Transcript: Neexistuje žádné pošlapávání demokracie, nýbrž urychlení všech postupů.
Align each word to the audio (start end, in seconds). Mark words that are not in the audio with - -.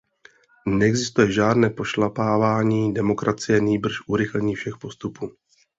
Neexistuje 0.65 1.31
žádné 1.31 1.69
pošlapávání 1.69 2.93
demokracie, 2.93 3.61
nýbrž 3.61 3.95
urychlení 4.07 4.55
všech 4.55 4.77
postupů. 4.77 5.31